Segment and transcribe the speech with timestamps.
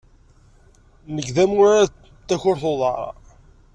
[1.13, 1.93] Nekk d amurar n
[2.29, 2.99] tkurt-uḍar.